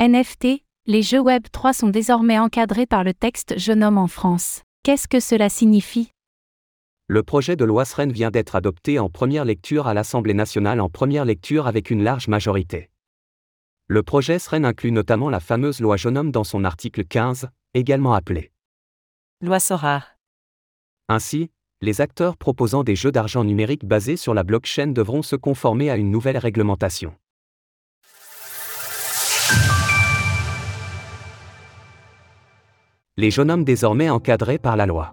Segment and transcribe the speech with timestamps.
[0.00, 4.62] NFT, les jeux Web 3 sont désormais encadrés par le texte Jeune homme en France.
[4.84, 6.12] Qu'est-ce que cela signifie?
[7.08, 10.88] Le projet de loi SREN vient d'être adopté en première lecture à l'Assemblée nationale en
[10.88, 12.90] première lecture avec une large majorité.
[13.88, 18.14] Le projet SREN inclut notamment la fameuse loi Jeune homme dans son article 15, également
[18.14, 18.52] appelée
[19.40, 20.16] Loi Sorar.
[21.08, 25.90] Ainsi, les acteurs proposant des jeux d'argent numérique basés sur la blockchain devront se conformer
[25.90, 27.16] à une nouvelle réglementation.
[33.18, 35.12] Les jeunes hommes désormais encadrés par la loi.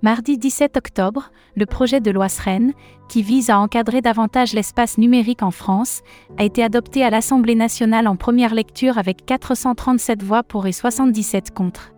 [0.00, 2.72] Mardi 17 octobre, le projet de loi SREN,
[3.10, 6.00] qui vise à encadrer davantage l'espace numérique en France,
[6.38, 11.50] a été adopté à l'Assemblée nationale en première lecture avec 437 voix pour et 77
[11.50, 11.92] contre.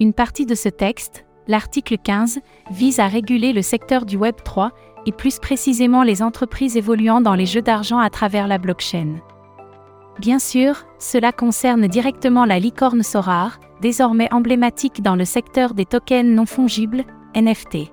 [0.00, 2.40] Une partie de ce texte, l'article 15,
[2.72, 4.72] vise à réguler le secteur du Web 3,
[5.06, 9.20] et plus précisément les entreprises évoluant dans les jeux d'argent à travers la blockchain.
[10.18, 16.34] Bien sûr, cela concerne directement la licorne Sorar, désormais emblématique dans le secteur des tokens
[16.34, 17.90] non fongibles, NFT.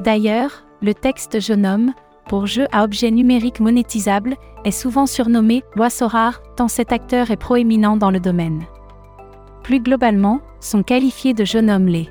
[0.00, 1.92] D'ailleurs, le texte Genome,
[2.28, 7.36] pour jeu à objet numérique monétisable, est souvent surnommé loi Sorar, tant cet acteur est
[7.36, 8.64] proéminent dans le domaine.
[9.62, 12.08] Plus globalement, sont qualifiés de Genome les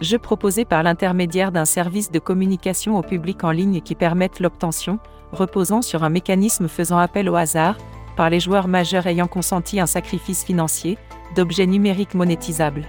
[0.00, 4.98] Jeux proposés par l'intermédiaire d'un service de communication au public en ligne qui permettent l'obtention,
[5.32, 7.78] reposant sur un mécanisme faisant appel au hasard,
[8.16, 10.98] par les joueurs majeurs ayant consenti un sacrifice financier,
[11.34, 12.86] d'objets numériques monétisables.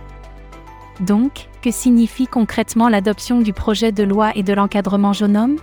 [1.00, 5.58] Donc, que signifie concrètement l'adoption du projet de loi et de l'encadrement Genome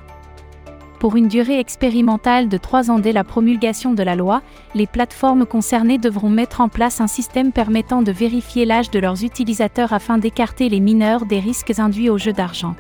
[0.99, 4.43] Pour une durée expérimentale de trois ans dès la promulgation de la loi,
[4.75, 9.25] les plateformes concernées devront mettre en place un système permettant de vérifier l'âge de leurs
[9.25, 12.77] utilisateurs afin d'écarter les mineurs des risques induits au jeu d'argent.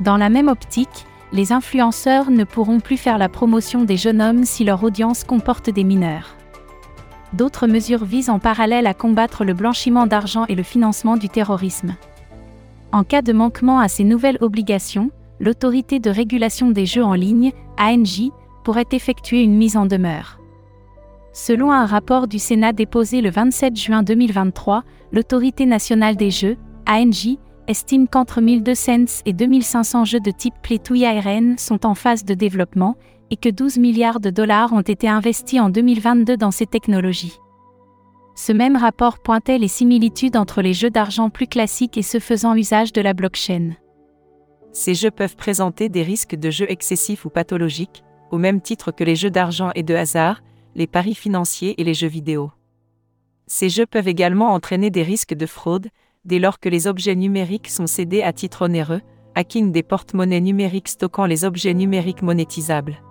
[0.00, 4.44] Dans la même optique, les influenceurs ne pourront plus faire la promotion des jeunes hommes
[4.44, 6.37] si leur audience comporte des mineurs.
[7.34, 11.94] D'autres mesures visent en parallèle à combattre le blanchiment d'argent et le financement du terrorisme.
[12.90, 17.52] En cas de manquement à ces nouvelles obligations, l'autorité de régulation des jeux en ligne,
[17.78, 18.30] ANJ,
[18.64, 20.38] pourrait effectuer une mise en demeure.
[21.32, 26.56] Selon un rapport du Sénat déposé le 27 juin 2023, l'autorité nationale des jeux,
[26.88, 27.36] ANJ,
[27.68, 32.34] estime qu'entre 1200 et 2500 jeux de type Play to ARN sont en phase de
[32.34, 32.96] développement
[33.30, 37.38] et que 12 milliards de dollars ont été investis en 2022 dans ces technologies.
[38.34, 42.54] Ce même rapport pointait les similitudes entre les jeux d'argent plus classiques et ceux faisant
[42.54, 43.72] usage de la blockchain.
[44.72, 49.04] Ces jeux peuvent présenter des risques de jeux excessifs ou pathologiques, au même titre que
[49.04, 50.40] les jeux d'argent et de hasard,
[50.74, 52.50] les paris financiers et les jeux vidéo.
[53.46, 55.88] Ces jeux peuvent également entraîner des risques de fraude,
[56.24, 59.00] dès lors que les objets numériques sont cédés à titre onéreux,
[59.34, 63.02] hacking des porte-monnaies numériques stockant les objets numériques monétisables.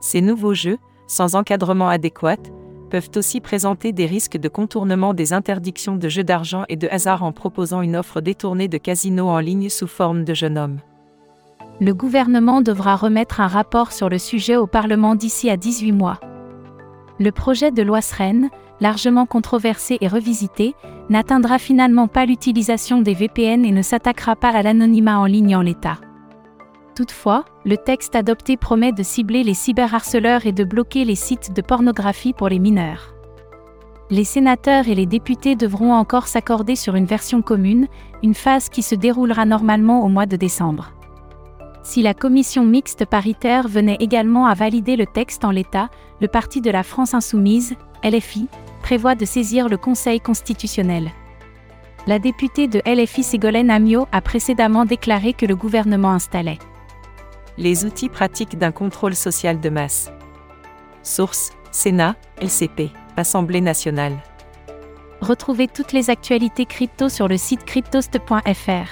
[0.00, 2.36] Ces nouveaux jeux, sans encadrement adéquat,
[2.90, 7.22] peuvent aussi présenter des risques de contournement des interdictions de jeux d'argent et de hasard
[7.22, 10.78] en proposant une offre détournée de casino en ligne sous forme de jeune homme.
[11.80, 16.20] Le gouvernement devra remettre un rapport sur le sujet au Parlement d'ici à 18 mois.
[17.18, 18.48] Le projet de loi SREN,
[18.80, 20.74] largement controversé et revisité,
[21.10, 25.62] n'atteindra finalement pas l'utilisation des VPN et ne s'attaquera pas à l'anonymat en ligne en
[25.62, 25.98] l'état.
[26.94, 31.60] Toutefois, le texte adopté promet de cibler les cyberharceleurs et de bloquer les sites de
[31.60, 33.14] pornographie pour les mineurs.
[34.10, 37.88] Les sénateurs et les députés devront encore s'accorder sur une version commune,
[38.22, 40.92] une phase qui se déroulera normalement au mois de décembre.
[41.82, 45.90] Si la commission mixte paritaire venait également à valider le texte en l'état,
[46.20, 48.48] le Parti de la France insoumise, LFI,
[48.84, 51.10] prévoit de saisir le Conseil constitutionnel.
[52.06, 56.58] La députée de LFI Ségolène Amiot a précédemment déclaré que le gouvernement installait
[57.56, 60.10] les outils pratiques d'un contrôle social de masse.
[61.02, 64.16] Source Sénat, LCP, Assemblée nationale.
[65.20, 68.88] Retrouvez toutes les actualités crypto sur le site cryptost.fr.